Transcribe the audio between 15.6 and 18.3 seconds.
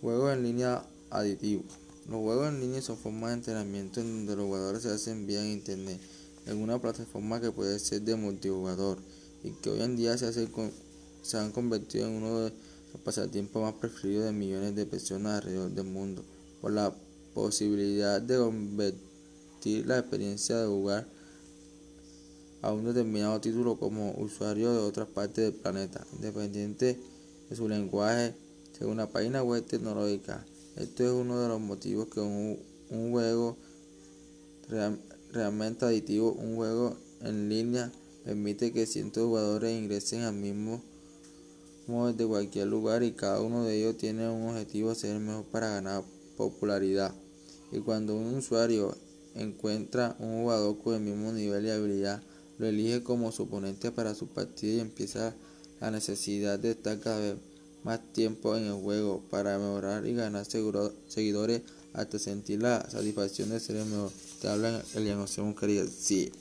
del mundo, por la posibilidad